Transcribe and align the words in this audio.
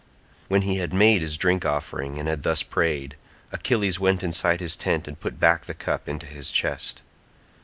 When 0.47 0.63
he 0.63 0.77
had 0.77 0.93
made 0.93 1.21
his 1.21 1.37
drink 1.37 1.63
offering 1.63 2.17
and 2.17 2.27
had 2.27 2.41
thus 2.41 2.63
prayed, 2.63 3.15
Achilles 3.51 3.99
went 3.99 4.23
inside 4.23 4.59
his 4.59 4.75
tent 4.75 5.07
and 5.07 5.19
put 5.19 5.39
back 5.39 5.65
the 5.65 5.75
cup 5.75 6.09
into 6.09 6.25
his 6.25 6.49
chest. 6.49 7.03